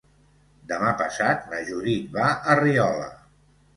Demà 0.71 0.93
passat 1.01 1.45
na 1.51 1.61
Judit 1.67 2.09
va 2.19 2.31
a 2.35 2.57
Riola. 2.63 3.09